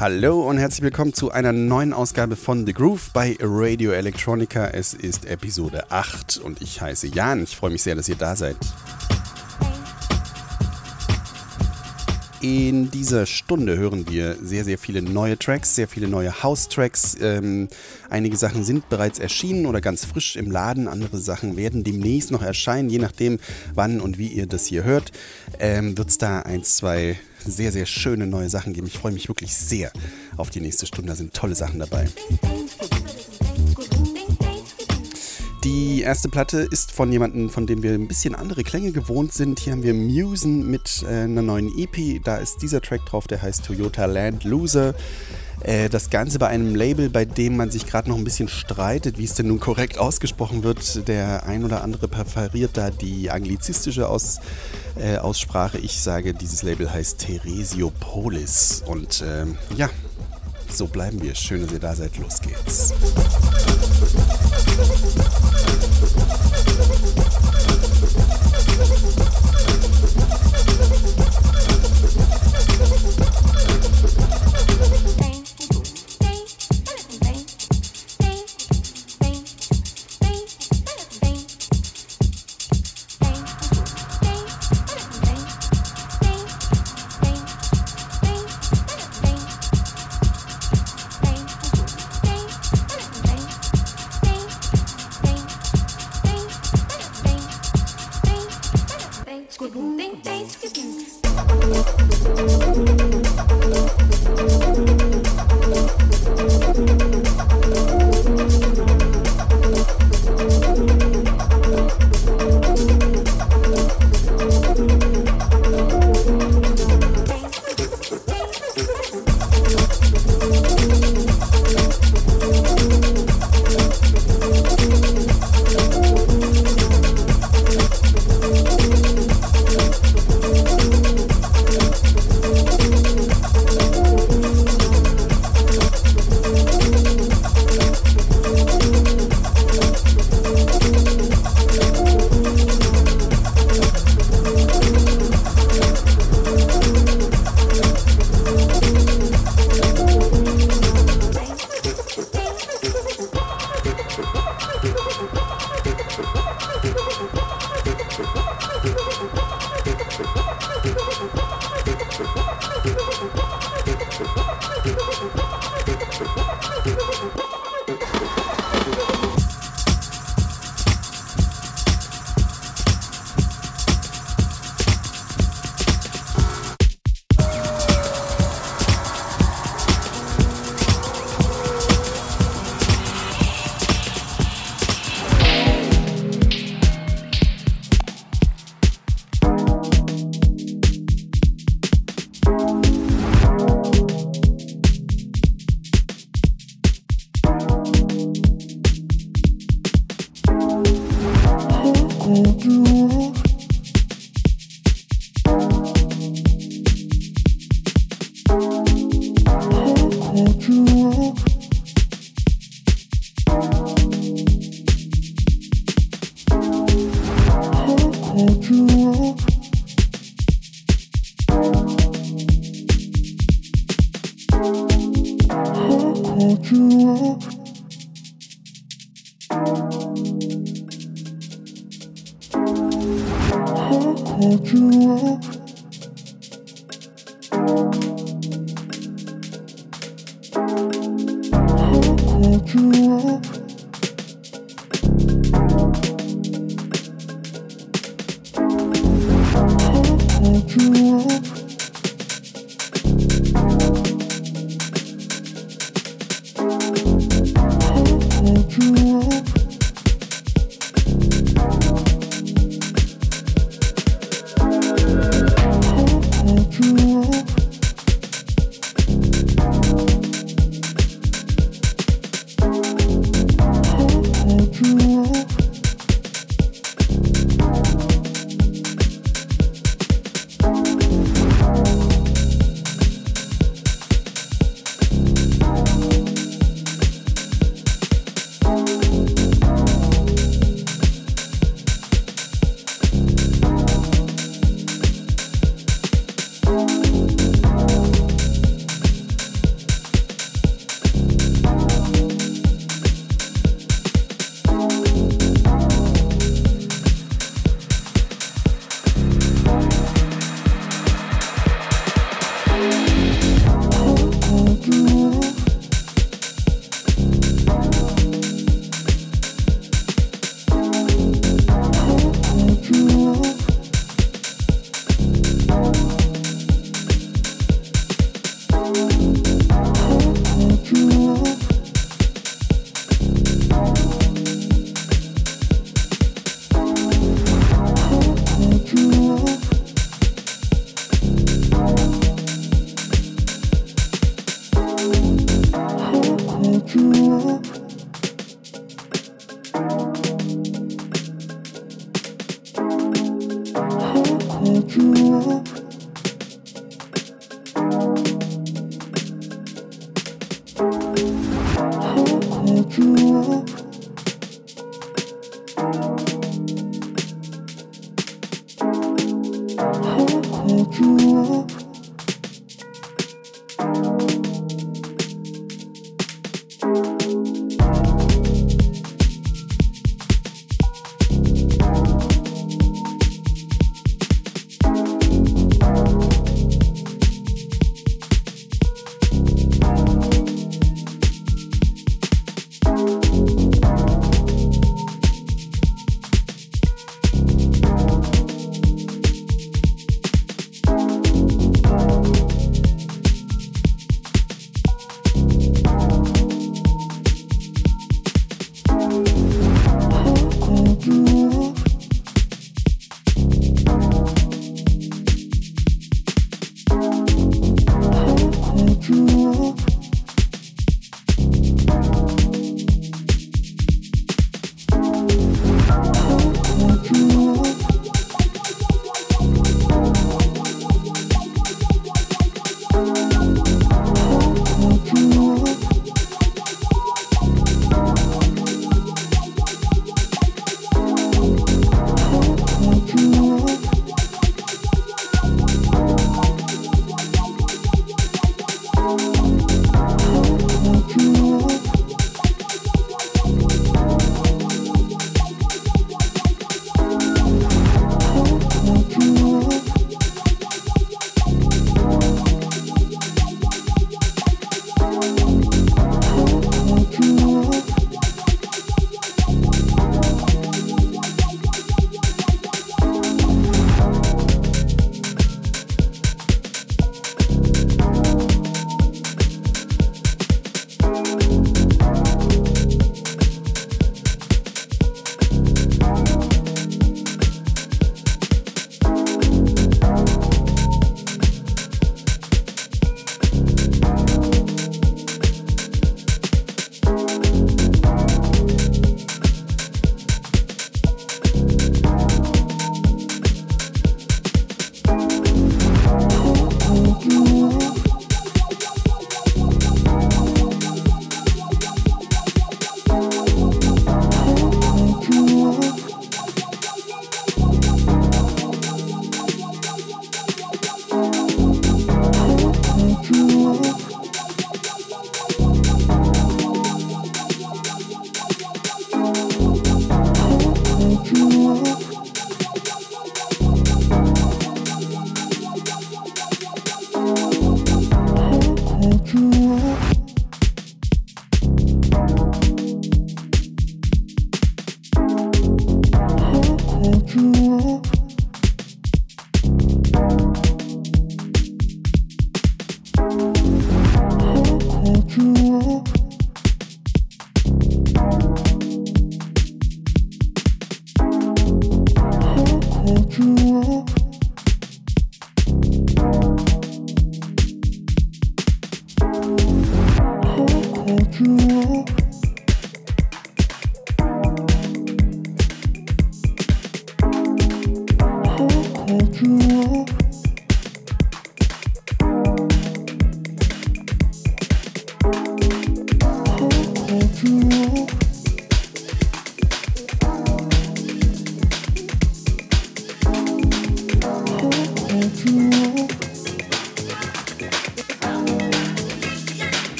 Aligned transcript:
Hallo 0.00 0.48
und 0.48 0.56
herzlich 0.56 0.80
willkommen 0.80 1.12
zu 1.12 1.30
einer 1.30 1.52
neuen 1.52 1.92
Ausgabe 1.92 2.34
von 2.34 2.64
The 2.64 2.72
Groove 2.72 3.10
bei 3.12 3.36
Radio 3.38 3.90
Electronica. 3.90 4.68
Es 4.68 4.94
ist 4.94 5.26
Episode 5.26 5.90
8 5.90 6.38
und 6.38 6.62
ich 6.62 6.80
heiße 6.80 7.08
Jan. 7.08 7.42
Ich 7.42 7.54
freue 7.54 7.70
mich 7.70 7.82
sehr, 7.82 7.96
dass 7.96 8.08
ihr 8.08 8.14
da 8.14 8.34
seid. 8.34 8.56
In 12.40 12.90
dieser 12.90 13.26
Stunde 13.26 13.76
hören 13.76 14.08
wir 14.08 14.36
sehr, 14.40 14.64
sehr 14.64 14.78
viele 14.78 15.02
neue 15.02 15.38
Tracks, 15.38 15.74
sehr 15.74 15.86
viele 15.86 16.08
neue 16.08 16.42
House-Tracks. 16.42 17.18
Ähm, 17.20 17.68
einige 18.08 18.38
Sachen 18.38 18.64
sind 18.64 18.88
bereits 18.88 19.18
erschienen 19.18 19.66
oder 19.66 19.82
ganz 19.82 20.06
frisch 20.06 20.36
im 20.36 20.50
Laden. 20.50 20.88
Andere 20.88 21.18
Sachen 21.18 21.58
werden 21.58 21.84
demnächst 21.84 22.30
noch 22.30 22.40
erscheinen. 22.40 22.88
Je 22.88 23.00
nachdem, 23.00 23.38
wann 23.74 24.00
und 24.00 24.16
wie 24.16 24.28
ihr 24.28 24.46
das 24.46 24.64
hier 24.64 24.82
hört, 24.82 25.12
ähm, 25.58 25.98
wird 25.98 26.08
es 26.08 26.16
da 26.16 26.40
ein, 26.40 26.64
zwei 26.64 27.18
sehr, 27.44 27.72
sehr 27.72 27.86
schöne 27.86 28.26
neue 28.26 28.48
Sachen 28.48 28.72
geben. 28.72 28.86
Ich 28.86 28.98
freue 28.98 29.12
mich 29.12 29.28
wirklich 29.28 29.54
sehr 29.54 29.92
auf 30.36 30.50
die 30.50 30.60
nächste 30.60 30.86
Stunde. 30.86 31.10
Da 31.10 31.16
sind 31.16 31.34
tolle 31.34 31.54
Sachen 31.54 31.78
dabei. 31.78 32.08
Die 35.64 36.00
erste 36.00 36.30
Platte 36.30 36.60
ist 36.70 36.90
von 36.90 37.12
jemandem, 37.12 37.50
von 37.50 37.66
dem 37.66 37.82
wir 37.82 37.92
ein 37.92 38.08
bisschen 38.08 38.34
andere 38.34 38.64
Klänge 38.64 38.92
gewohnt 38.92 39.34
sind. 39.34 39.60
Hier 39.60 39.74
haben 39.74 39.82
wir 39.82 39.92
Musen 39.92 40.70
mit 40.70 41.02
äh, 41.02 41.24
einer 41.24 41.42
neuen 41.42 41.70
EP. 41.78 42.24
Da 42.24 42.38
ist 42.38 42.62
dieser 42.62 42.80
Track 42.80 43.04
drauf, 43.04 43.26
der 43.26 43.42
heißt 43.42 43.66
Toyota 43.66 44.06
Land 44.06 44.44
Loser. 44.44 44.94
Äh, 45.62 45.88
das 45.88 46.10
Ganze 46.10 46.38
bei 46.38 46.48
einem 46.48 46.74
Label, 46.74 47.10
bei 47.10 47.24
dem 47.24 47.56
man 47.56 47.70
sich 47.70 47.86
gerade 47.86 48.08
noch 48.08 48.16
ein 48.16 48.24
bisschen 48.24 48.48
streitet, 48.48 49.18
wie 49.18 49.24
es 49.24 49.34
denn 49.34 49.48
nun 49.48 49.60
korrekt 49.60 49.98
ausgesprochen 49.98 50.62
wird. 50.62 51.06
Der 51.08 51.44
ein 51.44 51.64
oder 51.64 51.82
andere 51.82 52.08
präferiert 52.08 52.76
da 52.76 52.90
die 52.90 53.30
anglizistische 53.30 54.08
Aus, 54.08 54.38
äh, 54.96 55.18
Aussprache. 55.18 55.78
Ich 55.78 56.00
sage, 56.00 56.34
dieses 56.34 56.62
Label 56.62 56.92
heißt 56.92 57.18
Theresiopolis. 57.18 58.82
Und 58.86 59.22
ähm, 59.26 59.56
ja, 59.76 59.90
so 60.70 60.86
bleiben 60.86 61.22
wir. 61.22 61.34
Schön, 61.34 61.62
dass 61.62 61.72
ihr 61.72 61.80
da 61.80 61.94
seid. 61.94 62.16
Los 62.18 62.40
geht's. 62.40 62.94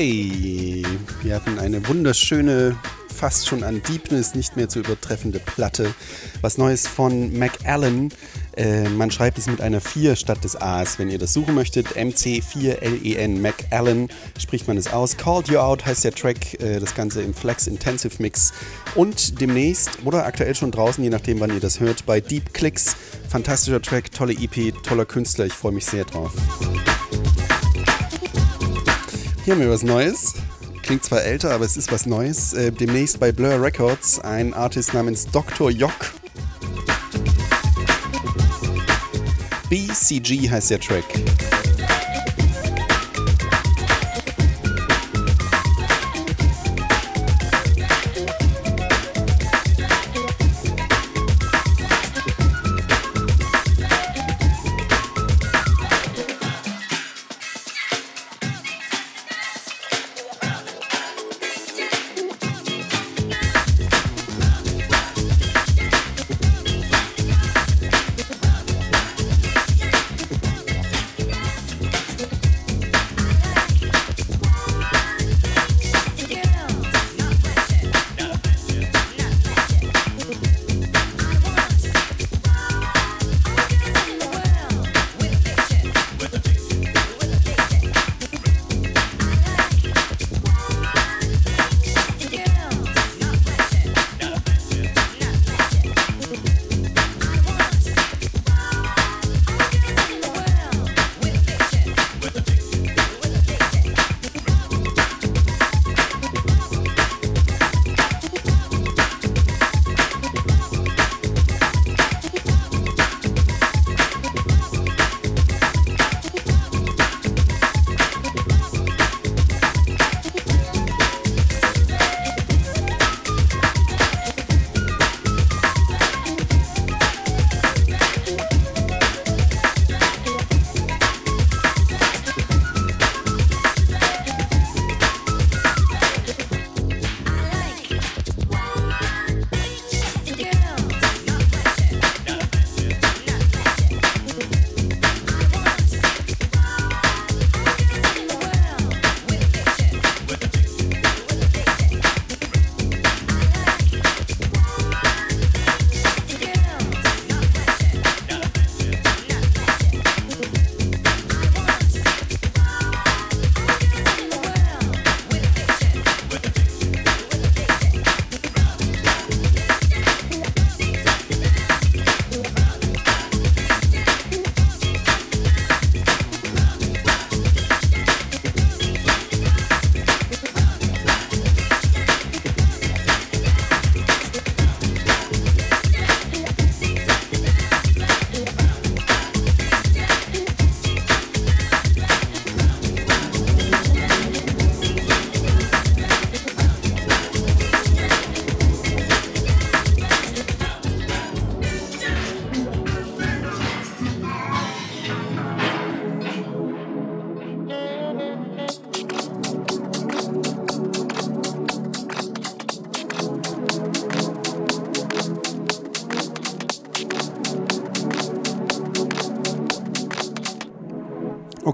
Okay, 0.00 0.82
wir 1.20 1.34
hatten 1.34 1.58
eine 1.58 1.86
wunderschöne, 1.86 2.74
fast 3.14 3.46
schon 3.46 3.62
an 3.62 3.82
Deepness 3.82 4.34
nicht 4.34 4.56
mehr 4.56 4.66
zu 4.66 4.78
übertreffende 4.78 5.40
Platte. 5.40 5.94
Was 6.40 6.56
Neues 6.56 6.86
von 6.86 7.38
McAllen. 7.38 8.08
Äh, 8.56 8.88
man 8.88 9.10
schreibt 9.10 9.36
es 9.36 9.46
mit 9.46 9.60
einer 9.60 9.82
4 9.82 10.16
statt 10.16 10.42
des 10.42 10.58
A's, 10.58 10.98
wenn 10.98 11.10
ihr 11.10 11.18
das 11.18 11.34
suchen 11.34 11.54
möchtet. 11.54 11.98
MC4LEN, 11.98 13.40
McAllen 13.40 14.08
spricht 14.38 14.68
man 14.68 14.78
es 14.78 14.90
aus. 14.90 15.18
Called 15.18 15.48
You 15.48 15.58
Out 15.58 15.84
heißt 15.84 16.02
der 16.02 16.12
Track, 16.12 16.58
äh, 16.62 16.80
das 16.80 16.94
Ganze 16.94 17.20
im 17.20 17.34
Flex 17.34 17.66
Intensive 17.66 18.22
Mix. 18.22 18.54
Und 18.94 19.38
demnächst 19.42 19.98
oder 20.06 20.24
aktuell 20.24 20.54
schon 20.54 20.70
draußen, 20.70 21.04
je 21.04 21.10
nachdem, 21.10 21.40
wann 21.40 21.52
ihr 21.52 21.60
das 21.60 21.78
hört, 21.78 22.06
bei 22.06 22.22
Deep 22.22 22.54
Clicks. 22.54 22.96
Fantastischer 23.28 23.82
Track, 23.82 24.12
tolle 24.12 24.32
EP, 24.32 24.72
toller 24.82 25.04
Künstler. 25.04 25.44
Ich 25.44 25.52
freue 25.52 25.72
mich 25.72 25.84
sehr 25.84 26.06
drauf. 26.06 26.32
Hier 29.44 29.54
haben 29.54 29.60
wir 29.60 29.70
was 29.70 29.82
Neues. 29.82 30.34
Klingt 30.82 31.02
zwar 31.02 31.22
älter, 31.22 31.52
aber 31.52 31.64
es 31.64 31.78
ist 31.78 31.90
was 31.90 32.04
Neues. 32.04 32.52
Äh, 32.52 32.72
demnächst 32.72 33.18
bei 33.18 33.32
Blur 33.32 33.62
Records 33.62 34.18
ein 34.18 34.52
Artist 34.52 34.92
namens 34.92 35.26
Dr. 35.26 35.70
Jock. 35.70 36.12
BCG 39.70 40.50
heißt 40.50 40.70
der 40.70 40.80
Track. 40.80 41.04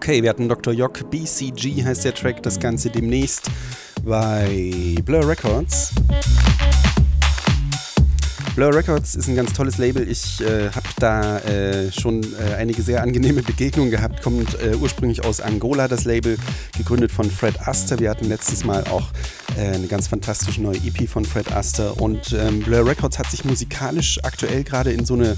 Okay, 0.07 0.23
wir 0.23 0.31
hatten 0.31 0.49
Dr. 0.49 0.73
Jock, 0.73 1.11
BCG 1.11 1.83
heißt 1.85 2.05
der 2.05 2.15
Track, 2.15 2.41
das 2.45 2.61
Ganze 2.61 2.91
demnächst 2.91 3.51
bei 4.05 4.95
Blur 5.05 5.29
Records. 5.29 5.91
Blur 8.55 8.73
Records 8.73 9.17
ist 9.17 9.29
ein 9.29 9.35
ganz 9.35 9.53
tolles 9.53 9.79
Label. 9.79 10.09
Ich 10.09 10.41
äh, 10.41 10.71
habe 10.71 10.87
da 11.01 11.39
äh, 11.41 11.91
schon 11.91 12.23
äh, 12.23 12.55
einige 12.55 12.83
sehr 12.83 13.03
angenehme 13.03 13.43
Begegnungen 13.47 13.91
gehabt. 13.91 14.23
Kommt 14.23 14.55
äh, 14.61 14.77
ursprünglich 14.77 15.25
aus 15.25 15.41
Angola, 15.41 15.89
das 15.89 16.05
Label, 16.05 16.39
gegründet 16.87 17.11
von 17.11 17.29
Fred 17.29 17.67
Aster. 17.67 17.99
Wir 17.99 18.11
hatten 18.11 18.27
letztes 18.27 18.65
Mal 18.65 18.85
auch 18.85 19.09
äh, 19.59 19.75
eine 19.75 19.89
ganz 19.89 20.07
fantastische 20.07 20.63
neue 20.63 20.77
EP 20.77 21.09
von 21.09 21.25
Fred 21.25 21.51
Aster. 21.51 22.01
Und 22.01 22.33
ähm, 22.33 22.61
Blur 22.61 22.87
Records 22.87 23.19
hat 23.19 23.29
sich 23.29 23.45
musikalisch 23.45 24.21
aktuell 24.23 24.63
gerade 24.63 24.93
in 24.93 25.05
so 25.05 25.15
eine 25.15 25.37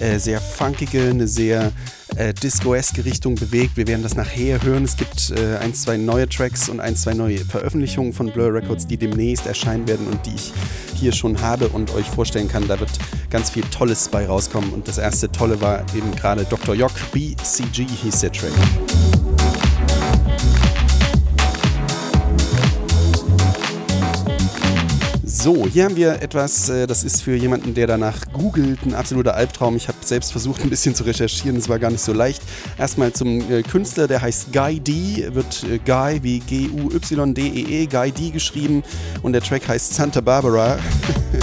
äh, 0.00 0.18
sehr 0.18 0.40
funkige, 0.40 1.02
eine 1.02 1.28
sehr 1.28 1.70
äh, 2.16 2.34
Disco-eske 2.34 3.04
Richtung 3.04 3.36
bewegt. 3.36 3.76
Wir 3.76 3.86
werden 3.86 4.02
das 4.02 4.16
nachher 4.16 4.60
hören. 4.60 4.82
Es 4.82 4.96
gibt 4.96 5.30
äh, 5.30 5.58
ein, 5.58 5.72
zwei 5.72 5.96
neue 5.96 6.28
Tracks 6.28 6.68
und 6.68 6.80
ein, 6.80 6.96
zwei 6.96 7.14
neue 7.14 7.38
Veröffentlichungen 7.38 8.12
von 8.12 8.32
Blur 8.32 8.52
Records, 8.52 8.88
die 8.88 8.96
demnächst 8.96 9.46
erscheinen 9.46 9.86
werden 9.86 10.08
und 10.08 10.26
die 10.26 10.34
ich 10.34 10.52
hier 10.96 11.12
schon 11.12 11.40
habe 11.40 11.68
und 11.68 11.94
euch 11.94 12.06
vorstellen 12.06 12.48
kann. 12.48 12.66
Da 12.66 12.80
wird 12.80 12.90
ganz 13.30 13.50
viel 13.50 13.62
Tolles 13.70 14.08
bei 14.08 14.26
rauskommen. 14.26 14.72
Und 14.72 14.88
das 14.88 14.98
erste 14.98 15.30
Tolle 15.30 15.60
war 15.60 15.84
eben 15.94 16.10
gerade 16.16 16.44
Dr. 16.44 16.74
Jock, 16.74 16.90
BCG 17.12 17.86
hieß 17.86 18.18
der 18.18 18.32
Track. 18.32 19.17
So, 25.40 25.68
hier 25.68 25.84
haben 25.84 25.94
wir 25.94 26.20
etwas, 26.20 26.68
äh, 26.68 26.88
das 26.88 27.04
ist 27.04 27.22
für 27.22 27.36
jemanden, 27.36 27.72
der 27.72 27.86
danach 27.86 28.32
googelt, 28.32 28.84
ein 28.84 28.92
absoluter 28.92 29.36
Albtraum. 29.36 29.76
Ich 29.76 29.86
habe 29.86 29.98
selbst 30.04 30.32
versucht, 30.32 30.62
ein 30.62 30.68
bisschen 30.68 30.96
zu 30.96 31.04
recherchieren, 31.04 31.56
es 31.56 31.68
war 31.68 31.78
gar 31.78 31.92
nicht 31.92 32.00
so 32.00 32.12
leicht. 32.12 32.42
Erstmal 32.76 33.12
zum 33.12 33.48
äh, 33.48 33.62
Künstler, 33.62 34.08
der 34.08 34.20
heißt 34.20 34.52
Guy 34.52 34.80
D, 34.80 35.32
wird 35.32 35.62
äh, 35.62 35.78
Guy 35.78 36.20
wie 36.24 36.40
G-U-Y-D-E-E, 36.40 37.84
-E, 37.84 37.88
Guy 37.88 38.10
D 38.10 38.30
geschrieben 38.30 38.82
und 39.22 39.32
der 39.32 39.40
Track 39.40 39.68
heißt 39.68 39.94
Santa 39.94 40.20
Barbara. 40.20 40.76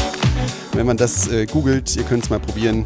Wenn 0.74 0.88
man 0.88 0.98
das 0.98 1.30
googelt, 1.54 1.96
ihr 1.96 2.04
könnt 2.04 2.26
es 2.26 2.30
mal 2.30 2.42
probieren 2.42 2.86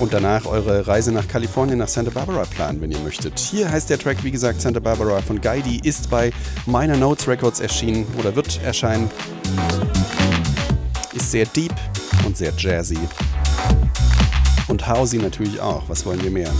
und 0.00 0.12
danach 0.14 0.46
eure 0.46 0.86
Reise 0.86 1.12
nach 1.12 1.28
Kalifornien, 1.28 1.78
nach 1.78 1.88
Santa 1.88 2.10
Barbara 2.10 2.44
planen, 2.44 2.80
wenn 2.80 2.90
ihr 2.90 2.98
möchtet. 3.00 3.38
Hier 3.38 3.70
heißt 3.70 3.90
der 3.90 3.98
Track, 3.98 4.24
wie 4.24 4.30
gesagt, 4.30 4.60
Santa 4.60 4.80
Barbara 4.80 5.20
von 5.20 5.40
Guidi, 5.40 5.80
ist 5.84 6.10
bei 6.10 6.32
Minor 6.66 6.96
Notes 6.96 7.28
Records 7.28 7.60
erschienen 7.60 8.06
oder 8.18 8.34
wird 8.34 8.60
erscheinen. 8.64 9.10
Ist 11.12 11.30
sehr 11.30 11.44
deep 11.46 11.74
und 12.24 12.36
sehr 12.36 12.52
jazzy. 12.56 12.98
Und 14.68 14.88
housey 14.88 15.18
natürlich 15.18 15.60
auch, 15.60 15.88
was 15.88 16.06
wollen 16.06 16.22
wir 16.22 16.30
mehr? 16.30 16.50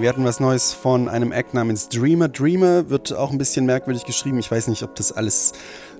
Wir 0.00 0.08
hatten 0.10 0.24
was 0.24 0.38
Neues 0.38 0.72
von 0.72 1.08
einem 1.08 1.32
Act 1.32 1.54
namens 1.54 1.88
Dreamer. 1.88 2.28
Dreamer 2.28 2.88
wird 2.88 3.12
auch 3.12 3.32
ein 3.32 3.38
bisschen 3.38 3.66
merkwürdig 3.66 4.04
geschrieben. 4.04 4.38
Ich 4.38 4.48
weiß 4.48 4.68
nicht, 4.68 4.84
ob 4.84 4.94
das 4.94 5.10
alles 5.10 5.54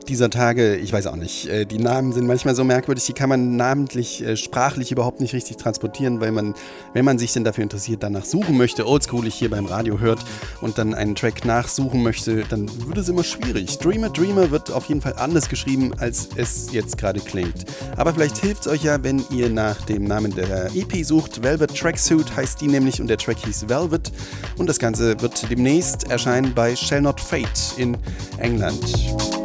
dieser 0.08 0.30
Tage, 0.30 0.76
ich 0.76 0.92
weiß 0.92 1.06
auch 1.08 1.16
nicht, 1.16 1.48
äh, 1.48 1.66
die 1.66 1.78
Namen 1.78 2.12
sind 2.12 2.26
manchmal 2.26 2.54
so 2.54 2.64
merkwürdig, 2.64 3.04
die 3.04 3.12
kann 3.12 3.28
man 3.28 3.56
namentlich, 3.56 4.24
äh, 4.24 4.36
sprachlich 4.36 4.92
überhaupt 4.92 5.20
nicht 5.20 5.34
richtig 5.34 5.56
transportieren, 5.56 6.20
weil 6.20 6.32
man, 6.32 6.54
wenn 6.94 7.04
man 7.04 7.18
sich 7.18 7.32
denn 7.32 7.44
dafür 7.44 7.64
interessiert, 7.64 8.02
danach 8.02 8.24
suchen 8.24 8.56
möchte, 8.56 8.86
oldschoolig 8.86 9.34
hier 9.34 9.50
beim 9.50 9.66
Radio 9.66 9.98
hört 9.98 10.20
und 10.60 10.78
dann 10.78 10.94
einen 10.94 11.14
Track 11.14 11.44
nachsuchen 11.44 12.02
möchte, 12.02 12.44
dann 12.48 12.68
wird 12.86 12.98
es 12.98 13.08
immer 13.08 13.24
schwierig. 13.24 13.78
Dreamer 13.78 14.10
Dreamer 14.10 14.50
wird 14.50 14.70
auf 14.70 14.86
jeden 14.86 15.00
Fall 15.00 15.14
anders 15.16 15.48
geschrieben, 15.48 15.92
als 15.98 16.28
es 16.36 16.72
jetzt 16.72 16.98
gerade 16.98 17.20
klingt. 17.20 17.64
Aber 17.96 18.12
vielleicht 18.14 18.38
hilft 18.38 18.62
es 18.62 18.68
euch 18.68 18.82
ja, 18.82 19.02
wenn 19.02 19.24
ihr 19.30 19.48
nach 19.48 19.80
dem 19.82 20.04
Namen 20.04 20.34
der 20.34 20.70
EP 20.74 21.04
sucht. 21.04 21.42
Velvet 21.42 21.76
Tracksuit 21.76 22.34
heißt 22.36 22.60
die 22.60 22.68
nämlich 22.68 23.00
und 23.00 23.08
der 23.08 23.18
Track 23.18 23.38
hieß 23.44 23.68
Velvet 23.68 24.12
und 24.56 24.68
das 24.68 24.78
Ganze 24.78 25.20
wird 25.20 25.50
demnächst 25.50 26.10
erscheinen 26.10 26.54
bei 26.54 26.74
Shall 26.74 27.02
Not 27.02 27.20
Fate 27.20 27.74
in 27.76 27.96
England. 28.38 29.37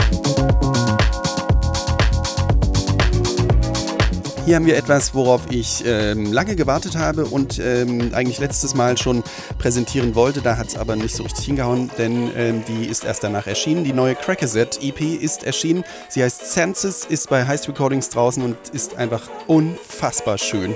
Hier 4.46 4.58
haben 4.58 4.66
wir 4.66 4.76
etwas, 4.76 5.16
worauf 5.16 5.44
ich 5.52 5.86
ähm, 5.86 6.34
lange 6.34 6.58
gewartet 6.58 6.98
habe 6.98 7.24
und 7.24 7.60
ähm, 7.60 8.12
eigentlich 8.14 8.40
letztes 8.40 8.76
Mal 8.76 8.98
schon 8.98 9.24
präsentieren 9.58 10.16
wollte. 10.16 10.42
Da 10.42 10.58
hat 10.58 10.68
es 10.68 10.76
aber 10.76 10.98
nicht 10.98 11.16
so 11.16 11.24
richtig 11.24 11.46
hingehauen, 11.46 11.90
denn 11.98 12.30
ähm, 12.36 12.62
die 12.68 12.88
ist 12.88 13.06
erst 13.06 13.24
danach 13.24 13.48
erschienen. 13.48 13.86
Die 13.86 13.94
neue 13.94 14.16
Crackerset 14.16 14.80
EP 14.84 15.00
ist 15.00 15.46
erschienen. 15.46 15.86
Sie 16.10 16.22
heißt 16.22 16.52
Census, 16.52 17.06
ist 17.06 17.30
bei 17.30 17.48
Heist 17.48 17.70
Recordings 17.70 18.10
draußen 18.10 18.44
und 18.44 18.58
ist 18.74 18.98
einfach 18.98 19.22
unfassbar 19.48 20.38
schön. 20.38 20.76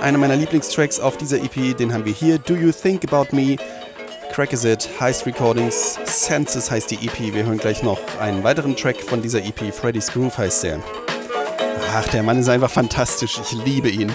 Einer 0.00 0.16
meiner 0.16 0.36
Lieblingstracks 0.36 1.00
auf 1.00 1.18
dieser 1.18 1.36
EP, 1.42 1.76
den 1.76 1.92
haben 1.92 2.06
wir 2.06 2.14
hier. 2.14 2.38
Do 2.38 2.54
You 2.54 2.72
Think 2.72 3.12
About 3.12 3.36
Me? 3.36 3.56
Crackerset, 4.32 4.88
Heist 4.98 5.26
Recordings, 5.26 5.98
Census 6.06 6.70
heißt 6.70 6.90
die 6.92 7.06
EP. 7.06 7.34
Wir 7.34 7.44
hören 7.44 7.58
gleich 7.58 7.82
noch 7.82 8.00
einen 8.18 8.42
weiteren 8.42 8.74
Track 8.74 9.02
von 9.02 9.20
dieser 9.20 9.44
EP. 9.44 9.74
Freddy's 9.74 10.06
Groove 10.06 10.38
heißt 10.38 10.62
der. 10.62 10.80
Ach, 11.90 12.06
der 12.08 12.22
Mann 12.22 12.38
ist 12.38 12.48
einfach 12.48 12.70
fantastisch. 12.70 13.40
Ich 13.42 13.52
liebe 13.64 13.88
ihn. 13.88 14.12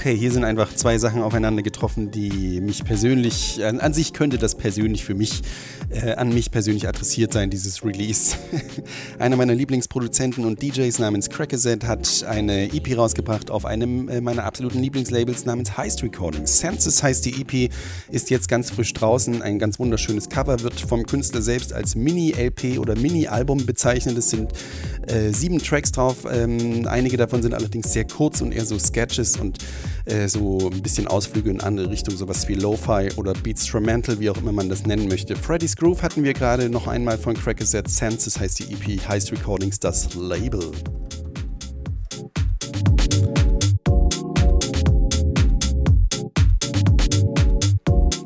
Okay, 0.00 0.16
hier 0.16 0.32
sind 0.32 0.44
einfach 0.44 0.74
zwei 0.74 0.96
Sachen 0.96 1.20
aufeinander 1.20 1.62
getroffen, 1.62 2.10
die 2.10 2.62
mich 2.62 2.86
persönlich, 2.86 3.62
an, 3.62 3.92
sich 3.92 4.14
könnte 4.14 4.38
das 4.38 4.54
persönlich 4.54 5.04
für 5.04 5.12
mich, 5.12 5.42
äh, 5.90 6.14
an 6.14 6.32
mich 6.32 6.50
persönlich 6.50 6.88
adressiert 6.88 7.34
sein, 7.34 7.50
dieses 7.50 7.84
Release. 7.84 8.34
Einer 9.20 9.36
meiner 9.36 9.54
Lieblingsproduzenten 9.54 10.46
und 10.46 10.62
DJs 10.62 10.98
namens 10.98 11.28
Crackerset 11.28 11.84
hat 11.84 12.24
eine 12.26 12.72
EP 12.72 12.96
rausgebracht 12.96 13.50
auf 13.50 13.66
einem 13.66 14.08
äh, 14.08 14.22
meiner 14.22 14.44
absoluten 14.44 14.78
Lieblingslabels 14.78 15.44
namens 15.44 15.76
Heist 15.76 16.02
Recordings. 16.02 16.56
Census 16.56 17.02
heißt 17.02 17.26
die 17.26 17.42
EP, 17.42 17.70
ist 18.10 18.30
jetzt 18.30 18.48
ganz 18.48 18.70
frisch 18.70 18.94
draußen, 18.94 19.42
ein 19.42 19.58
ganz 19.58 19.78
wunderschönes 19.78 20.30
Cover, 20.30 20.60
wird 20.60 20.80
vom 20.80 21.04
Künstler 21.04 21.42
selbst 21.42 21.74
als 21.74 21.96
Mini-LP 21.96 22.78
oder 22.78 22.96
Mini-Album 22.96 23.66
bezeichnet. 23.66 24.16
Es 24.16 24.30
sind 24.30 24.52
äh, 25.06 25.34
sieben 25.34 25.58
Tracks 25.58 25.92
drauf, 25.92 26.24
ähm, 26.32 26.88
einige 26.88 27.18
davon 27.18 27.42
sind 27.42 27.52
allerdings 27.52 27.92
sehr 27.92 28.06
kurz 28.06 28.40
und 28.40 28.52
eher 28.52 28.64
so 28.64 28.78
Sketches 28.78 29.36
und 29.36 29.58
äh, 30.06 30.28
so 30.28 30.70
ein 30.72 30.80
bisschen 30.80 31.06
Ausflüge 31.06 31.50
in 31.50 31.60
andere 31.60 31.90
Richtungen, 31.90 32.16
sowas 32.16 32.48
wie 32.48 32.54
Lo-Fi 32.54 33.10
oder 33.16 33.34
Beatstrumental, 33.34 34.18
wie 34.18 34.30
auch 34.30 34.38
immer 34.38 34.52
man 34.52 34.70
das 34.70 34.86
nennen 34.86 35.08
möchte. 35.08 35.36
Freddy's 35.36 35.76
Groove 35.76 36.02
hatten 36.02 36.24
wir 36.24 36.32
gerade 36.32 36.70
noch 36.70 36.86
einmal 36.86 37.18
von 37.18 37.34
Crackerset. 37.34 37.86
Senses 37.86 38.40
heißt 38.40 38.60
die 38.60 38.72
EP, 38.72 39.09
Heist 39.10 39.32
Recordings 39.32 39.80
das 39.80 40.14
Label. 40.14 40.70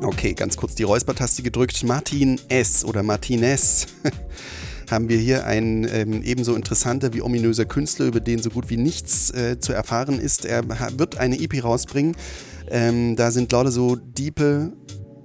Okay, 0.03 0.33
ganz 0.35 0.55
kurz 0.55 0.75
die 0.75 0.83
Räuspertaste 0.83 1.41
gedrückt. 1.41 1.83
Martin 1.83 2.39
S. 2.49 2.85
oder 2.85 3.01
Martinez 3.01 3.87
haben 4.91 5.09
wir 5.09 5.17
hier 5.17 5.47
einen 5.47 5.87
ähm, 5.91 6.21
ebenso 6.21 6.53
interessanter 6.53 7.15
wie 7.15 7.23
ominöser 7.23 7.65
Künstler, 7.65 8.05
über 8.05 8.19
den 8.19 8.43
so 8.43 8.51
gut 8.51 8.69
wie 8.69 8.77
nichts 8.77 9.31
äh, 9.31 9.59
zu 9.59 9.73
erfahren 9.73 10.19
ist. 10.19 10.45
Er 10.45 10.69
wird 10.99 11.17
eine 11.17 11.39
EP 11.39 11.63
rausbringen. 11.63 12.15
Ähm, 12.69 13.15
da 13.15 13.31
sind 13.31 13.51
lauter 13.51 13.71
so 13.71 13.95
diepe, 13.95 14.71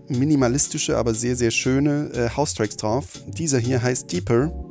minimalistische, 0.08 0.96
aber 0.96 1.12
sehr, 1.12 1.36
sehr 1.36 1.50
schöne 1.50 2.10
äh, 2.14 2.30
House-Tracks 2.34 2.78
drauf. 2.78 3.08
Dieser 3.26 3.58
hier 3.58 3.82
heißt 3.82 4.10
Deeper. 4.10 4.69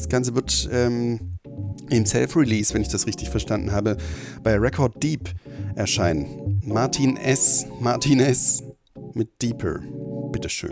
Das 0.00 0.08
Ganze 0.08 0.34
wird 0.34 0.66
ähm, 0.72 1.36
im 1.90 2.06
Self-Release, 2.06 2.72
wenn 2.72 2.80
ich 2.80 2.88
das 2.88 3.06
richtig 3.06 3.28
verstanden 3.28 3.70
habe, 3.70 3.98
bei 4.42 4.56
Record 4.56 5.02
Deep 5.02 5.28
erscheinen. 5.74 6.62
Martin 6.64 7.18
S. 7.18 7.66
Martin 7.80 8.18
S. 8.18 8.62
mit 9.12 9.42
Deeper. 9.42 9.78
Bitteschön. 10.32 10.70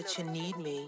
That 0.00 0.16
you 0.16 0.24
need 0.24 0.56
me. 0.56 0.79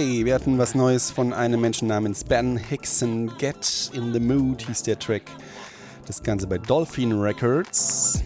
Okay, 0.00 0.24
wir 0.24 0.34
hatten 0.34 0.56
was 0.56 0.74
Neues 0.74 1.10
von 1.10 1.34
einem 1.34 1.60
Menschen 1.60 1.86
namens 1.86 2.24
Ben 2.24 2.56
Hickson. 2.56 3.30
Get 3.36 3.90
in 3.92 4.14
the 4.14 4.18
Mood 4.18 4.62
hieß 4.62 4.84
der 4.84 4.98
Track. 4.98 5.24
Das 6.06 6.22
Ganze 6.22 6.46
bei 6.46 6.56
Dolphin 6.56 7.20
Records. 7.20 8.22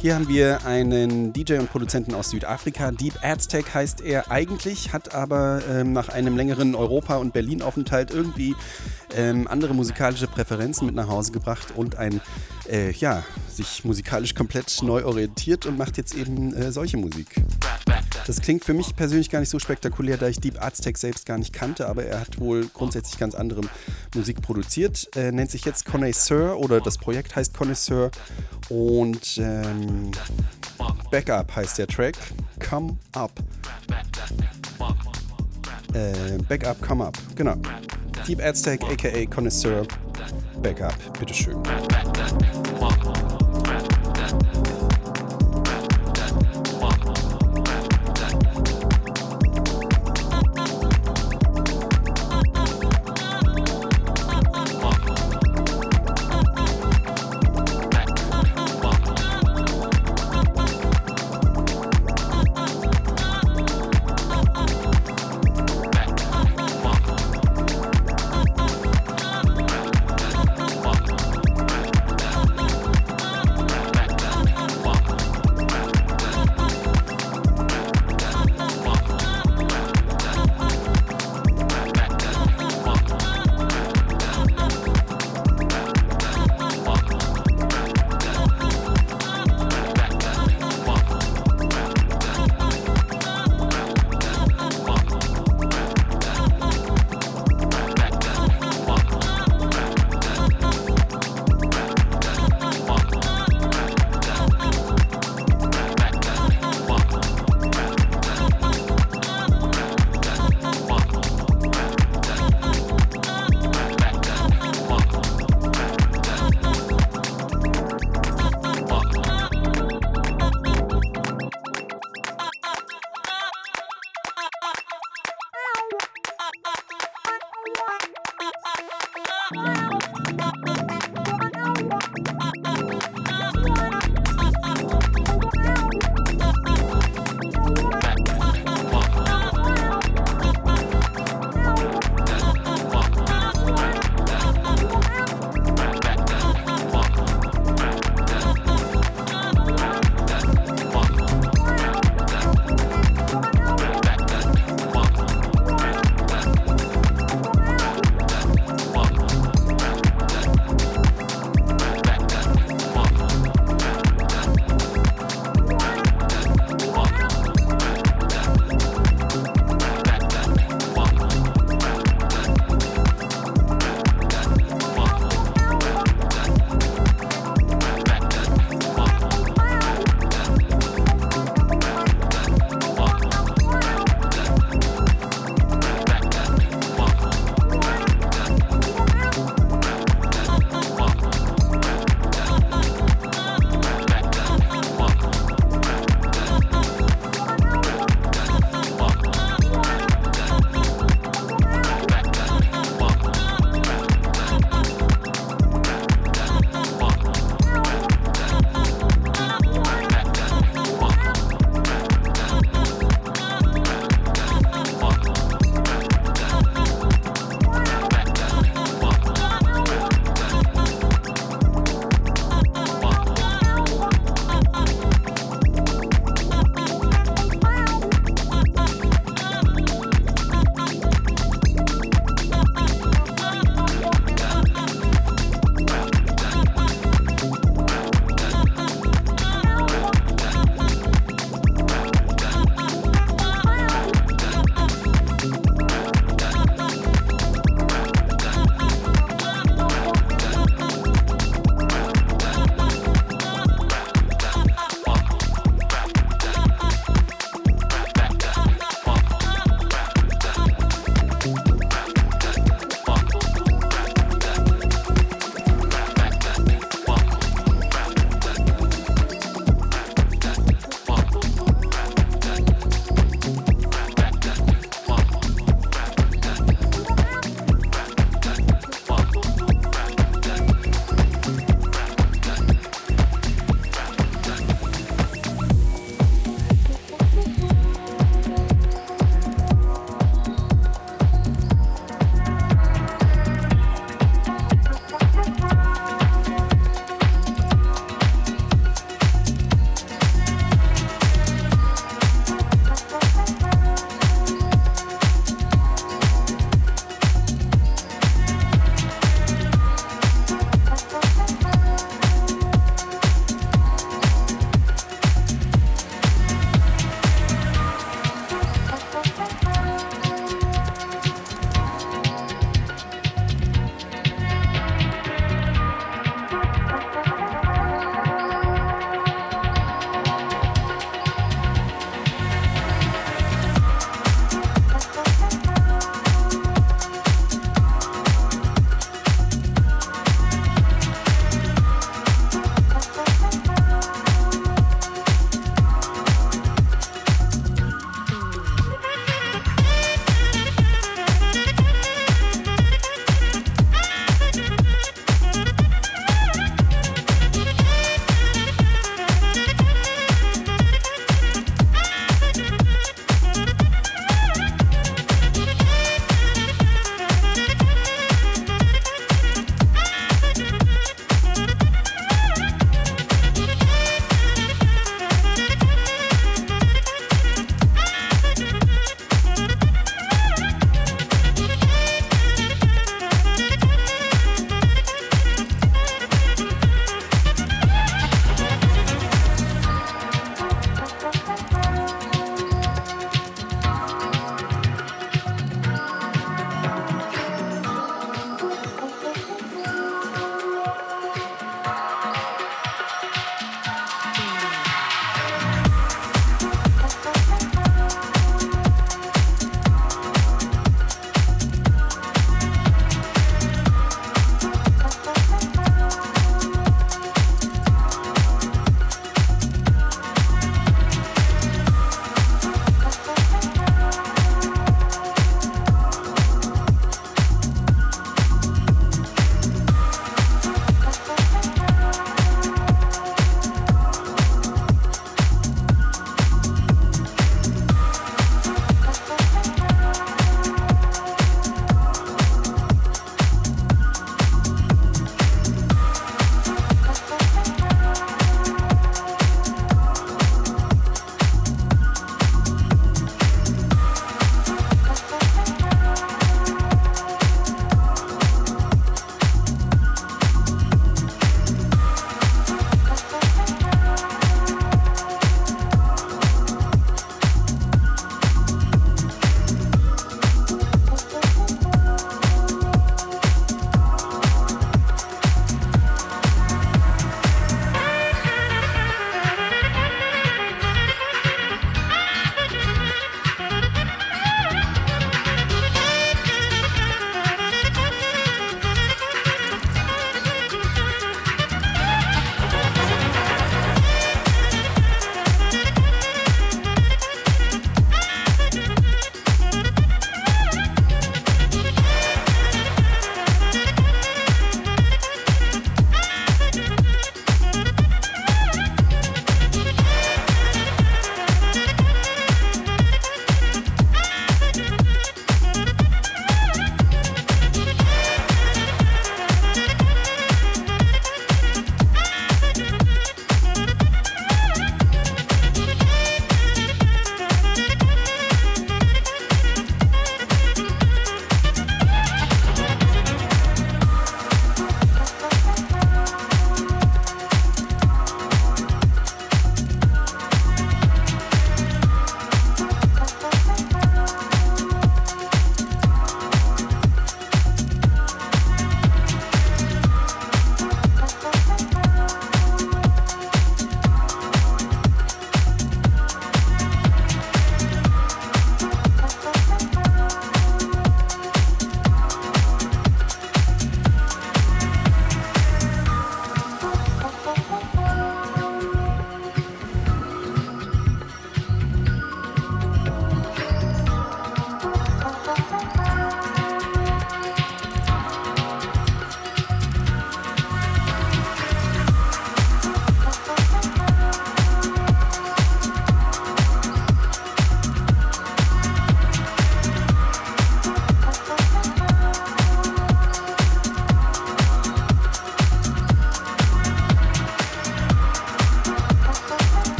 Hier 0.00 0.14
haben 0.14 0.26
wir 0.26 0.64
einen 0.64 1.34
DJ 1.34 1.58
und 1.58 1.70
Produzenten 1.70 2.14
aus 2.14 2.30
Südafrika. 2.30 2.92
Deep 2.92 3.22
Aztec 3.22 3.74
heißt 3.74 4.00
er 4.00 4.30
eigentlich, 4.30 4.94
hat 4.94 5.14
aber 5.14 5.60
ähm, 5.68 5.92
nach 5.92 6.08
einem 6.08 6.38
längeren 6.38 6.74
Europa- 6.74 7.18
und 7.18 7.34
Berlin-Aufenthalt 7.34 8.10
irgendwie 8.10 8.56
ähm, 9.14 9.46
andere 9.48 9.74
musikalische 9.74 10.28
Präferenzen 10.28 10.86
mit 10.86 10.94
nach 10.94 11.08
Hause 11.08 11.32
gebracht 11.32 11.74
und 11.76 11.96
ein, 11.96 12.22
äh, 12.70 12.92
ja, 12.92 13.22
sich 13.50 13.84
musikalisch 13.84 14.34
komplett 14.34 14.82
neu 14.82 15.04
orientiert 15.04 15.66
und 15.66 15.76
macht 15.76 15.98
jetzt 15.98 16.14
eben 16.14 16.54
äh, 16.54 16.72
solche 16.72 16.96
Musik. 16.96 17.34
Das 18.26 18.40
klingt 18.40 18.64
für 18.64 18.74
mich 18.74 18.94
persönlich 18.94 19.30
gar 19.30 19.40
nicht 19.40 19.50
so 19.50 19.58
spektakulär, 19.58 20.16
da 20.16 20.28
ich 20.28 20.40
Deep 20.40 20.62
Aztec 20.62 20.98
selbst 20.98 21.26
gar 21.26 21.38
nicht 21.38 21.52
kannte, 21.52 21.88
aber 21.88 22.04
er 22.04 22.20
hat 22.20 22.38
wohl 22.38 22.66
grundsätzlich 22.72 23.18
ganz 23.18 23.34
andere 23.34 23.62
Musik 24.14 24.42
produziert. 24.42 25.08
Er 25.14 25.32
nennt 25.32 25.50
sich 25.50 25.64
jetzt 25.64 25.84
Connoisseur 25.84 26.58
oder 26.58 26.80
das 26.80 26.98
Projekt 26.98 27.36
heißt 27.36 27.54
Connoisseur 27.54 28.10
und 28.68 29.38
ähm, 29.38 30.10
Backup 31.10 31.54
heißt 31.54 31.78
der 31.78 31.86
Track. 31.86 32.16
Come 32.68 32.96
Up. 33.12 33.32
Äh, 35.92 36.38
Backup, 36.48 36.80
Come 36.86 37.06
Up, 37.06 37.18
genau. 37.34 37.56
Deep 38.26 38.40
Aztec 38.42 38.82
aka 38.84 39.26
Connoisseur. 39.26 39.86
Backup, 40.62 41.18
bitteschön. 41.18 41.56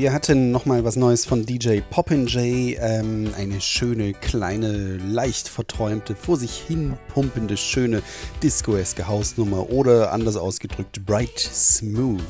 Wir 0.00 0.14
hatten 0.14 0.50
nochmal 0.50 0.82
was 0.82 0.96
Neues 0.96 1.26
von 1.26 1.44
DJ 1.44 1.80
Poppin' 1.90 2.26
Ähm, 2.34 3.30
eine 3.36 3.60
schöne, 3.60 4.14
kleine, 4.14 4.96
leicht 4.96 5.46
verträumte, 5.46 6.14
vor 6.14 6.38
sich 6.38 6.52
hin 6.52 6.94
pumpende, 7.12 7.58
schöne 7.58 8.02
Disco-eske 8.42 9.06
Hausnummer 9.06 9.68
oder 9.68 10.12
anders 10.12 10.36
ausgedrückt 10.36 11.04
Bright 11.04 11.38
Smooth. 11.38 12.20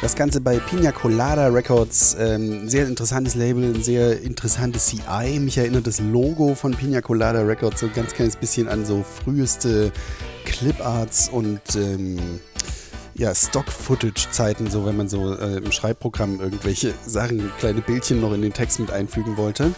Das 0.00 0.14
Ganze 0.14 0.40
bei 0.40 0.58
Pina 0.58 0.92
Colada 0.92 1.48
Records, 1.48 2.16
ähm, 2.20 2.68
sehr 2.68 2.86
interessantes 2.86 3.34
Label, 3.34 3.74
ein 3.74 3.82
sehr 3.82 4.22
interessantes 4.22 4.86
CI. 4.86 5.40
Mich 5.40 5.58
erinnert 5.58 5.88
das 5.88 5.98
Logo 5.98 6.54
von 6.54 6.72
Pina 6.72 7.00
Colada 7.00 7.40
Records 7.40 7.80
so 7.80 7.86
ein 7.86 7.92
ganz 7.94 8.12
kleines 8.12 8.36
bisschen 8.36 8.68
an 8.68 8.86
so 8.86 9.02
früheste 9.02 9.90
Cliparts 10.44 11.28
und 11.28 11.60
ähm, 11.74 12.18
ja, 13.14 13.34
Stock-Footage-Zeiten, 13.34 14.70
so 14.70 14.86
wenn 14.86 14.96
man 14.96 15.08
so 15.08 15.34
äh, 15.34 15.58
im 15.58 15.72
Schreibprogramm 15.72 16.40
irgendwelche 16.40 16.94
Sachen, 17.06 17.50
kleine 17.58 17.80
Bildchen 17.80 18.20
noch 18.20 18.32
in 18.32 18.42
den 18.42 18.52
Text 18.52 18.80
mit 18.80 18.90
einfügen 18.90 19.36
wollte. 19.36 19.72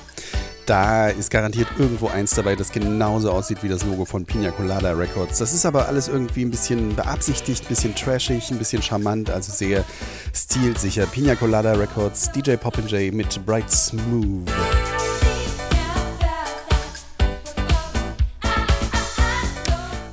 Da 0.66 1.08
ist 1.08 1.30
garantiert 1.30 1.68
irgendwo 1.78 2.08
eins 2.08 2.30
dabei, 2.30 2.56
das 2.56 2.72
genauso 2.72 3.30
aussieht 3.30 3.62
wie 3.62 3.68
das 3.68 3.84
Logo 3.84 4.06
von 4.06 4.24
Pina 4.24 4.50
Colada 4.50 4.92
Records. 4.92 5.38
Das 5.38 5.52
ist 5.52 5.66
aber 5.66 5.88
alles 5.88 6.08
irgendwie 6.08 6.42
ein 6.42 6.50
bisschen 6.50 6.96
beabsichtigt, 6.96 7.64
ein 7.64 7.68
bisschen 7.68 7.94
trashig, 7.94 8.50
ein 8.50 8.56
bisschen 8.56 8.80
charmant, 8.80 9.28
also 9.28 9.52
sehr 9.52 9.84
stilsicher. 10.32 11.04
Pina 11.06 11.34
Colada 11.34 11.74
Records, 11.74 12.32
DJ 12.32 12.54
Poppin' 12.56 13.14
mit 13.14 13.44
Bright 13.44 13.70
Smooth. 13.70 14.50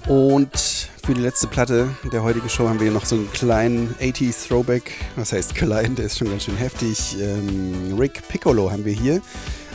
Und 0.10 0.91
für 1.04 1.14
die 1.14 1.22
letzte 1.22 1.48
Platte 1.48 1.90
der 2.12 2.22
heutigen 2.22 2.48
Show 2.48 2.68
haben 2.70 2.80
wir 2.80 2.92
noch 2.92 3.06
so 3.06 3.16
einen 3.16 3.32
kleinen 3.32 3.96
80s 4.00 4.48
Throwback. 4.48 4.92
Was 5.16 5.34
heißt 5.34 5.56
klein? 5.56 5.96
Der 5.96 6.06
ist 6.06 6.18
schon 6.18 6.30
ganz 6.30 6.44
schön 6.44 6.58
heftig. 6.58 7.18
Ähm, 7.20 7.96
Rick 7.98 8.28
Piccolo 8.28 8.72
haben 8.72 8.86
wir 8.86 8.94
hier. 8.94 9.22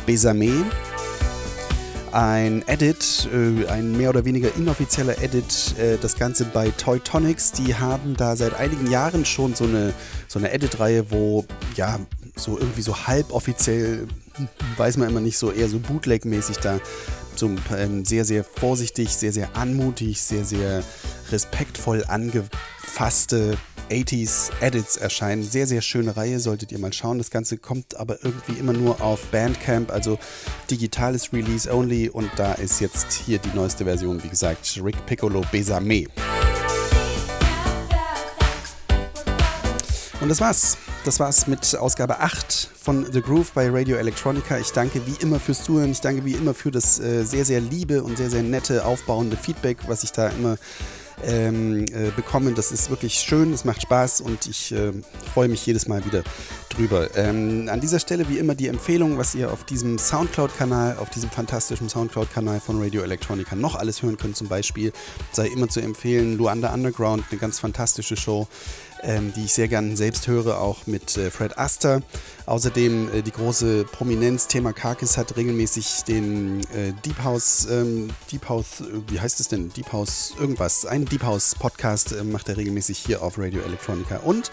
Besame. 0.07 0.65
Ein 2.13 2.63
Edit, 2.67 3.29
äh, 3.33 3.67
ein 3.67 3.97
mehr 3.97 4.11
oder 4.11 4.25
weniger 4.25 4.55
inoffizieller 4.57 5.21
Edit, 5.21 5.75
äh, 5.79 5.99
das 6.01 6.17
Ganze 6.17 6.45
bei 6.45 6.71
Toy 6.71 7.01
Tonics. 7.01 7.53
Die 7.53 7.75
haben 7.75 8.17
da 8.17 8.37
seit 8.37 8.55
einigen 8.55 8.91
Jahren 8.91 9.25
schon 9.25 9.55
so 9.55 9.65
eine, 9.65 9.93
so 10.29 10.39
eine 10.39 10.53
Edit-Reihe, 10.53 11.11
wo 11.11 11.45
ja 11.75 11.99
so 12.37 12.57
irgendwie 12.59 12.83
so 12.83 13.07
halboffiziell, 13.07 14.07
weiß 14.77 14.97
man 14.99 15.09
immer 15.09 15.21
nicht 15.21 15.39
so, 15.39 15.51
eher 15.51 15.69
so 15.69 15.79
Bootleg-mäßig 15.79 16.59
da 16.61 16.79
so 17.39 17.51
ähm, 17.77 18.05
sehr, 18.05 18.25
sehr 18.25 18.45
vorsichtig, 18.45 19.11
sehr, 19.11 19.33
sehr 19.33 19.57
anmutig, 19.57 20.21
sehr, 20.21 20.45
sehr 20.45 20.83
respektvoll 21.31 22.05
angefasste 22.07 23.57
80s 23.91 24.51
Edits 24.61 24.97
erscheinen. 24.97 25.43
Sehr, 25.43 25.67
sehr 25.67 25.81
schöne 25.81 26.17
Reihe, 26.17 26.41
solltet 26.41 26.73
ihr 26.73 26.79
mal 26.79 26.93
schauen. 26.93 27.19
Das 27.19 27.31
Ganze 27.31 27.59
kommt 27.59 27.97
aber 27.97 28.23
irgendwie 28.25 28.59
immer 28.59 28.73
nur 28.73 29.01
auf 29.01 29.27
Bandcamp, 29.31 29.91
also 29.91 30.19
digitales 30.71 31.33
Release 31.33 31.73
only. 31.73 32.09
Und 32.09 32.31
da 32.37 32.55
ist 32.55 32.81
jetzt 32.81 33.13
hier 33.13 33.39
die 33.39 33.55
neueste 33.55 33.85
Version, 33.85 34.23
wie 34.23 34.29
gesagt, 34.29 34.81
Rick 34.83 35.07
Piccolo 35.07 35.43
Besame. 35.53 36.07
Und 40.21 40.29
das 40.31 40.41
war's. 40.41 40.79
Das 41.05 41.21
war's 41.21 41.47
mit 41.47 41.77
Ausgabe 41.77 42.21
8 42.21 42.71
von 42.75 43.07
The 43.13 43.21
Groove 43.21 43.53
bei 43.53 43.69
Radio 43.71 43.97
Electronica. 43.97 44.59
Ich 44.59 44.73
danke 44.73 45.07
wie 45.07 45.23
immer 45.23 45.39
fürs 45.39 45.63
Zuhören. 45.63 45.93
Ich 45.93 46.01
danke 46.01 46.25
wie 46.25 46.33
immer 46.33 46.55
für 46.55 46.71
das 46.71 46.99
äh, 46.99 47.23
sehr, 47.25 47.45
sehr 47.45 47.61
liebe 47.61 48.03
und 48.03 48.17
sehr, 48.17 48.31
sehr 48.31 48.43
nette, 48.43 48.85
aufbauende 48.85 49.37
Feedback, 49.37 49.79
was 49.87 50.03
ich 50.05 50.13
da 50.13 50.29
immer 50.29 50.57
ähm, 51.25 51.85
äh, 51.93 52.11
bekomme. 52.15 52.53
Das 52.53 52.73
ist 52.73 52.91
wirklich 52.91 53.15
schön, 53.15 53.53
es 53.53 53.65
macht 53.65 53.83
Spaß 53.83 54.21
und 54.21 54.47
ich 54.47 54.73
äh, 54.73 54.93
freue 55.33 55.49
mich 55.49 55.65
jedes 55.65 55.87
Mal 55.87 56.05
wieder 56.05 56.23
drüber. 56.71 57.09
Ähm, 57.17 57.69
an 57.71 57.81
dieser 57.81 58.01
Stelle 58.01 58.29
wie 58.29 58.39
immer 58.39 58.55
die 58.55 58.69
Empfehlung, 58.69 59.19
was 59.19 59.35
ihr 59.35 59.53
auf 59.53 59.65
diesem 59.65 59.99
Soundcloud-Kanal, 59.99 60.99
auf 60.99 61.11
diesem 61.11 61.31
fantastischen 61.31 61.89
Soundcloud-Kanal 61.89 62.61
von 62.61 62.83
Radio 62.83 63.03
Electronica 63.03 63.57
noch 63.57 63.75
alles 63.75 64.03
hören 64.03 64.17
könnt. 64.17 64.37
Zum 64.37 64.49
Beispiel 64.49 64.93
sei 65.33 65.47
immer 65.49 65.69
zu 65.69 65.81
empfehlen 65.81 66.37
Luanda 66.37 66.73
Underground, 66.73 67.25
eine 67.31 67.41
ganz 67.41 67.59
fantastische 67.59 68.17
Show 68.17 68.49
ähm, 69.07 69.33
die 69.35 69.45
ich 69.45 69.55
sehr 69.55 69.69
gern 69.69 69.97
selbst 69.97 70.27
höre, 70.27 70.61
auch 70.61 70.87
mit 70.87 71.17
äh, 71.17 71.31
Fred 71.31 71.59
Aster. 71.59 72.03
Außerdem 72.45 73.09
äh, 73.13 73.23
die 73.23 73.31
große 73.31 73.85
Prominenz, 73.85 74.49
Thema 74.49 74.73
Karkis 74.73 75.17
hat 75.17 75.37
regelmäßig 75.37 76.05
den 76.07 76.61
äh, 76.75 76.93
Deep 77.05 77.23
House, 77.23 77.67
ähm, 77.71 78.11
Deep 78.31 78.49
House, 78.49 78.81
äh, 78.81 78.85
wie 79.09 79.21
heißt 79.21 79.41
es 79.41 79.49
denn? 79.49 79.71
Deep 79.71 79.93
House, 79.93 80.35
irgendwas, 80.39 80.85
einen 80.85 81.07
Deep 81.07 81.23
House 81.23 81.55
Podcast 81.55 82.13
äh, 82.13 82.25
macht 82.25 82.49
er 82.49 82.57
regelmäßig 82.57 82.99
hier 82.99 83.23
auf 83.23 83.39
Radio 83.39 83.63
Electronica. 83.63 84.19
Und 84.19 84.51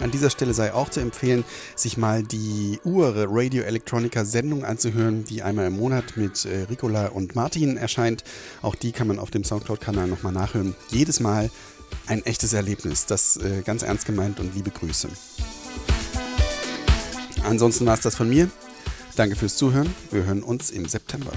an 0.00 0.10
dieser 0.10 0.30
Stelle 0.30 0.54
sei 0.54 0.74
auch 0.74 0.88
zu 0.88 1.00
empfehlen, 1.00 1.44
sich 1.76 1.96
mal 1.96 2.22
die 2.22 2.80
Ure 2.84 3.26
Radio 3.28 3.62
Electronica 3.62 4.24
Sendung 4.24 4.64
anzuhören, 4.64 5.24
die 5.24 5.42
einmal 5.42 5.68
im 5.68 5.76
Monat 5.76 6.16
mit 6.16 6.44
äh, 6.44 6.64
Ricola 6.68 7.08
und 7.08 7.34
Martin 7.34 7.76
erscheint. 7.76 8.24
Auch 8.60 8.74
die 8.74 8.92
kann 8.92 9.06
man 9.06 9.18
auf 9.18 9.30
dem 9.30 9.44
Soundcloud-Kanal 9.44 10.08
nochmal 10.08 10.32
nachhören. 10.32 10.74
Jedes 10.90 11.20
Mal 11.20 11.50
ein 12.06 12.24
echtes 12.24 12.52
Erlebnis. 12.52 13.06
Das 13.06 13.36
äh, 13.36 13.62
ganz 13.62 13.82
ernst 13.82 14.06
gemeint 14.06 14.40
und 14.40 14.54
liebe 14.54 14.70
Grüße. 14.70 15.08
Ansonsten 17.44 17.86
war 17.86 17.94
es 17.94 18.00
das 18.00 18.16
von 18.16 18.28
mir. 18.28 18.48
Danke 19.16 19.36
fürs 19.36 19.56
Zuhören. 19.56 19.94
Wir 20.10 20.24
hören 20.24 20.42
uns 20.42 20.70
im 20.70 20.86
September. 20.86 21.32